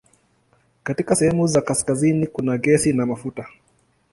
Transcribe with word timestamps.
Katika 0.83 1.15
sehemu 1.15 1.47
za 1.47 1.61
kaskazini 1.61 2.27
kuna 2.27 2.57
gesi 2.57 2.93
na 2.93 3.05
mafuta. 3.05 3.47